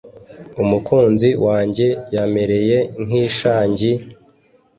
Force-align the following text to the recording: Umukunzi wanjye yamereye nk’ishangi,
Umukunzi 0.63 1.29
wanjye 1.45 1.87
yamereye 2.15 2.77
nk’ishangi, 3.05 3.91